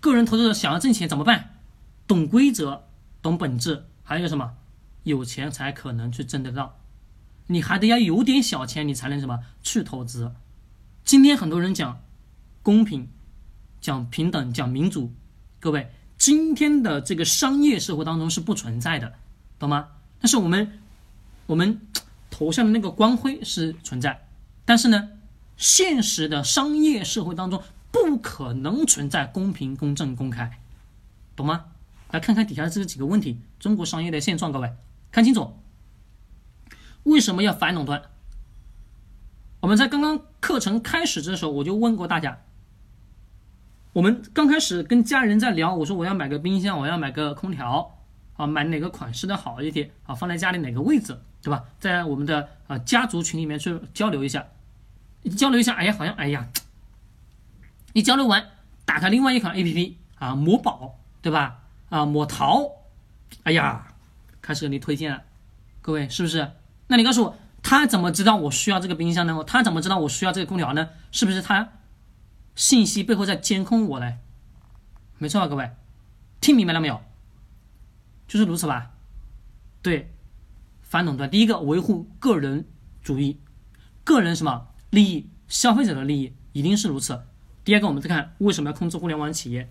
[0.00, 1.56] 个人投资者想要挣钱怎么办？
[2.06, 2.84] 懂规则，
[3.22, 4.54] 懂本质，还有个什么？
[5.04, 6.78] 有钱才可能去挣得到。
[7.46, 10.32] 你还得要有点小钱，你才能什么去投资。
[11.04, 12.00] 今天很多人讲
[12.62, 13.08] 公平、
[13.80, 15.12] 讲平等、讲民主，
[15.58, 19.14] 各位，今天的这个商业社会当中是不存在的，
[19.58, 19.88] 懂吗？
[20.20, 20.80] 但是我们
[21.46, 21.80] 我们
[22.30, 24.28] 头上的那个光辉是存在，
[24.64, 25.08] 但是呢，
[25.56, 30.58] 现实的商业社会当中不可能存在公平、公正、公开，
[31.34, 31.66] 懂吗？
[32.10, 34.72] 来看看底下这几个问题，中国商业的现状，各位
[35.12, 35.56] 看清楚。
[37.04, 38.02] 为什么要反垄断？
[39.60, 42.40] 我们在刚刚课程开始的时候，我就问过大家。
[43.92, 47.98] 我们刚开始跟家人在聊，我说我要买个冰箱，我要买个空调，
[48.36, 51.64] 啊，买哪个款式的好一点，啊，放在家里哪个位置，对吧？
[51.78, 54.46] 在我们的啊家族群里面去交流一下，
[55.36, 56.48] 交流一下，哎呀，好像哎呀，
[57.92, 58.50] 你交流完，
[58.84, 61.62] 打开另外一款 A P P 啊，某宝，对吧？
[61.88, 62.70] 啊，某淘，
[63.42, 63.94] 哎呀，
[64.40, 65.22] 开始给你推荐了，
[65.80, 66.52] 各位是不是？
[66.86, 69.42] 那你告诉我，他怎么知道我需要这个冰箱呢？
[69.44, 70.90] 他怎么知道我需要这个空调呢？
[71.10, 71.72] 是不是他
[72.54, 74.18] 信息背后在监控我呢？
[75.18, 75.70] 没错吧，各位，
[76.40, 77.00] 听明白了没有？
[78.28, 78.92] 就是如此吧。
[79.82, 80.14] 对，
[80.82, 82.66] 反垄断，第一个维护个人
[83.02, 83.40] 主义，
[84.04, 87.24] 个人什么利益，消费者的利益一定是如此。
[87.64, 89.68] 第二个，我们再看为什么要控制互联网企业，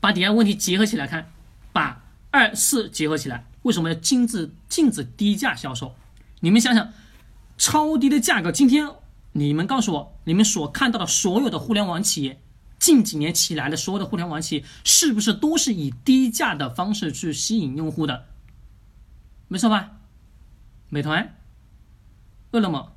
[0.00, 1.30] 把底下问题结合起来看，
[1.72, 5.94] 把二四结合起来，为什么要禁止禁止低价销售？
[6.40, 6.92] 你们想想，
[7.58, 8.88] 超低的价格，今天
[9.32, 12.40] 你们告诉我，你们所看到的所有的互联网企业，
[12.78, 18.26] 近几年起来的所有的互联网企业，是不是都是以低价的方式去吸引用户的？
[19.48, 19.92] 没错吧？
[20.88, 21.34] 美团、
[22.52, 22.92] 饿了么，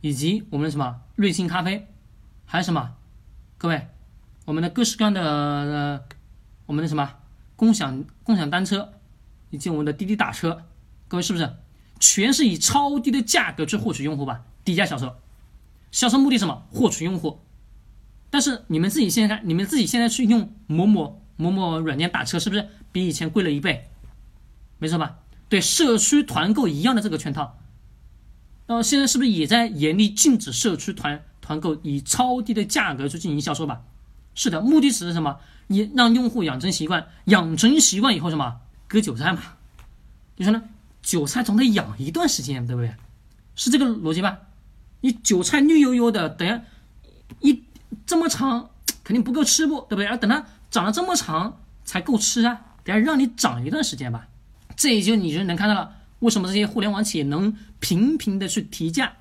[0.00, 1.86] 以及我们的什么瑞幸咖啡，
[2.44, 2.94] 还有什么？
[3.58, 3.88] 各位，
[4.44, 6.04] 我们的各式各样的
[6.66, 7.14] 我们的什么
[7.56, 8.92] 共享共享单车，
[9.50, 10.64] 以及我们的滴滴打车，
[11.08, 11.50] 各位是不是？
[11.98, 15.16] 全是以超低的价格去获取用户吧，低价销售，
[15.90, 16.66] 销售目的什么？
[16.70, 17.40] 获取用户。
[18.28, 23.88] 但是你们自己现在看，你们自己现在去用某某某某软件打车，是不是比以前贵了一倍？
[24.78, 25.20] 没错吧？
[25.48, 27.58] 对，社区团购一样的这个圈套，
[28.66, 33.80] 那现在是不是也在严厉禁止社区团团购以超低的价格去进行销售吧？
[34.34, 35.38] 是的，目的是什么？
[35.68, 38.60] 你让用户养成习惯，养成习惯以后什么？
[38.88, 39.40] 割韭菜嘛？
[40.36, 40.60] 就说呢？
[41.02, 42.92] 韭菜总得养一段时间，对不对？
[43.54, 44.40] 是这个逻辑吧？
[45.02, 46.60] 你韭菜绿油油的，等下
[47.38, 47.62] 一
[48.04, 48.70] 这么长，
[49.04, 50.06] 肯定不够吃不，对不对？
[50.06, 52.60] 要等它长得这么长才够吃啊！
[52.82, 54.26] 等下让你长一段时间吧，
[54.74, 59.12] 这也就你就能看到了，为什么这些互联网企业能频频的去提价？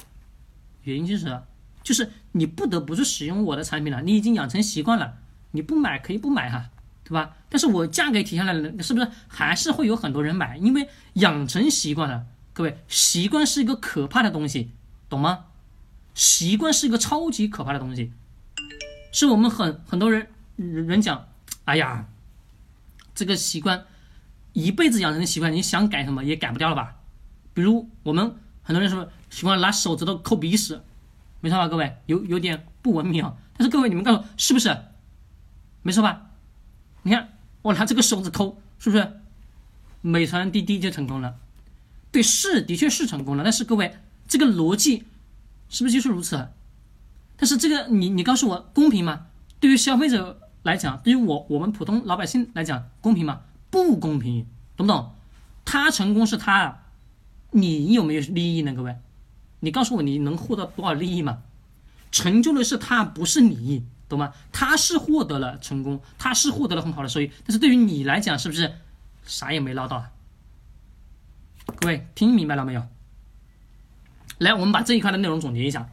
[0.83, 1.41] 原因就是，
[1.85, 5.19] 就是你不得不去使用我的产品了，你已经养成习惯了，
[5.51, 6.71] 你不买可以不买哈。
[7.07, 7.37] 对吧？
[7.49, 10.57] 但是我价格提下来了，是不是还是会有很多人买？
[10.57, 12.25] 因为养成习惯了。
[12.51, 14.71] 各位，习惯是一个可怕的东西，
[15.07, 15.45] 懂吗？
[16.15, 18.11] 习惯是一个超级可怕的东西，
[19.11, 21.27] 是我们很很多人人讲，
[21.65, 22.07] 哎呀，
[23.13, 23.85] 这个习惯
[24.53, 26.95] 一辈子养成的习惯，你想改什么也改不掉了吧？
[27.53, 30.81] 比如我们很多人说喜欢拿手指头抠鼻屎，
[31.41, 31.67] 没错吧？
[31.67, 33.35] 各位，有有点不文明啊。
[33.57, 34.75] 但是各位，你们告诉我是不是？
[35.81, 36.31] 没错吧？
[37.03, 39.21] 你看，我拿这个手指抠，是不是？
[40.01, 41.35] 美团滴滴就成功了。
[42.11, 43.43] 对，是，的确是成功了。
[43.43, 43.95] 但是各位，
[44.27, 45.05] 这个逻辑
[45.69, 46.47] 是不是就是如此？
[47.37, 49.27] 但是这个，你你告诉我公平吗？
[49.59, 53.41] 对于消费者来讲，对于我我们普通老百姓来讲，公平吗？
[53.69, 54.45] 不公平，
[54.77, 55.13] 懂不懂？
[55.65, 56.83] 他成功是他，
[57.51, 58.73] 你有没有利益呢？
[58.73, 58.95] 各位，
[59.59, 61.43] 你告诉我你能获得多少利益吗？
[62.11, 63.85] 成就的是他，不是你。
[64.07, 64.33] 懂吗？
[64.51, 68.71] 他是获得了成功，他是获得了很好的收益，但是对于你来讲，是不是
[69.25, 70.05] 啥也没捞到？
[71.77, 72.87] 各位听明白了没有？
[74.37, 75.89] 来，我们把这一块的内容总结一下，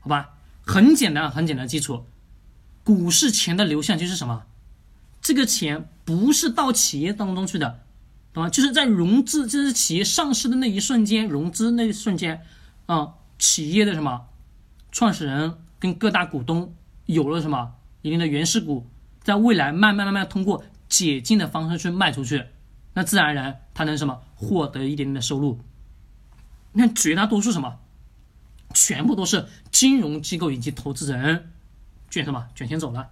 [0.00, 0.30] 好吧？
[0.64, 2.06] 很简单，很简单基础，
[2.82, 4.44] 股市钱的流向就是什么？
[5.20, 7.80] 这个钱不是到企业当中去的，
[8.32, 8.48] 懂吗？
[8.48, 12.42] 就是在融资，就是企业上市的那一瞬间，融资那一瞬间，
[12.90, 14.26] 啊，企业的什么
[14.90, 16.74] 创始人跟各大股东。
[17.06, 18.84] 有了什么一定的原始股，
[19.22, 22.46] 在未来慢慢慢慢通过解禁的方式去卖出去，
[22.94, 25.60] 那自然而然他能什么获得一点点的收入。
[26.72, 27.78] 那绝大多数什么，
[28.74, 31.52] 全部都是金融机构以及投资人
[32.10, 33.10] 卷什么卷钱走了，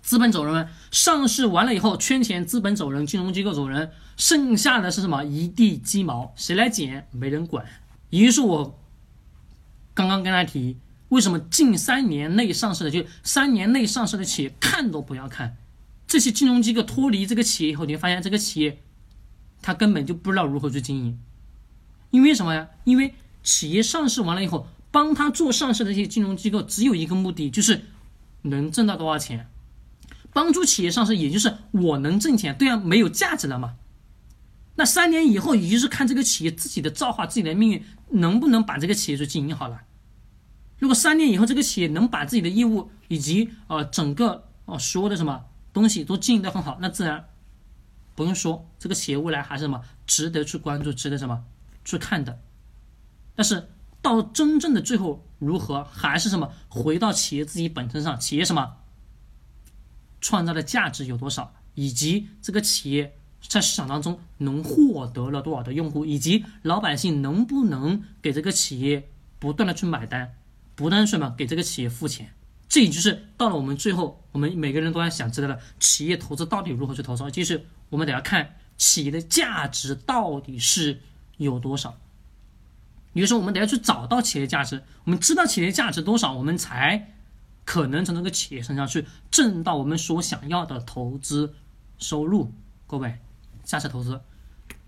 [0.00, 7.66] 资本走人，上市完了以后圈钱，资本走人，金融机构走人，剩下的是什么一地鸡毛，谁来捡没人管。
[8.14, 8.78] 也就是我
[9.92, 10.76] 刚刚跟他提。
[11.08, 15.56] 为什么近三年内上市的就三年内上市的企业看都不要看，
[16.06, 18.80] 这些金融机构脱离这个企业以后，你会发现这个企业，
[19.60, 21.18] 他根本就不知道如何去经营，
[22.10, 22.68] 因为什么呀？
[22.84, 27.82] 因为企业上市完了以后，帮他做上市的这些金融机构只有一个目的，就是
[28.42, 29.48] 能挣到多少钱。
[30.32, 33.74] 帮助企业上市，也就是我能挣钱，对啊，没有价值了嘛。
[34.76, 37.84] 那三年以后，也就是看这个企业自己的造化、自己的命运
[38.14, 39.82] 能不能把这个企业去经营好了。
[40.78, 47.28] 如果三年以后这个企业能把自己的业务以及呃整个哦所有的什么东西都经营得很好，那自然
[48.14, 51.44] 不用说，这个企业未来还是什么值得去关注、值得什么
[51.84, 52.40] 去看的。
[53.34, 53.70] 但是
[54.02, 58.76] 到真正的最后如何，还是什么回到企业自己本身上，企业什么
[60.20, 63.18] 创造的价值有多少，以及这个企业。
[63.46, 69.08] 在市场当中能获得了多少的用户，以及老百姓能不能给这个企业
[69.38, 70.34] 不断的去买单，
[70.74, 72.32] 不断的什么给这个企业付钱，
[72.68, 80.98] 这也就是到了我们最后，我们每个人都要想知道的，企业投资到底如何去投资，就是我们得要看企业的价值到底是
[81.36, 81.94] 有多少。
[83.12, 87.12] 也就是说，我们得要去找到企业价值，我们知道企业价值多少，我们才
[87.64, 91.54] 可能从这个企业身上去挣到我们所想要的投资
[91.98, 92.50] 收入，
[92.88, 93.16] 各位。
[93.64, 94.20] 价值投资，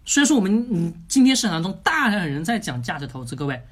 [0.04, 3.62] 虽然说我们嗯今天市场中大量人在讲价值投资，各位，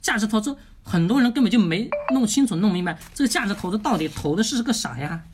[0.00, 5.24] 价值投资很多人根本就没弄清楚、弄明白这个价值投资到底投的是个啥呀？